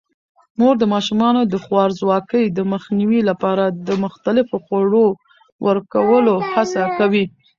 مور 0.59 0.75
د 0.79 0.83
ماشومانو 0.93 1.41
د 1.53 1.55
خوارځواکۍ 1.65 2.43
د 2.49 2.59
مخنیوي 2.73 3.21
لپاره 3.29 3.65
د 3.87 3.89
مختلفو 4.03 4.55
خوړو 4.65 5.07
ورکولو 5.67 6.35
هڅه 6.51 6.81
کوي. 6.97 7.25